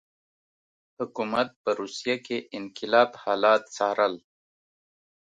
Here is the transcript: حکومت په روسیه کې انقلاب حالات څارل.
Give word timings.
حکومت 0.97 1.49
په 1.61 1.69
روسیه 1.79 2.15
کې 2.25 2.37
انقلاب 2.57 3.09
حالات 3.23 3.61
څارل. 3.75 4.13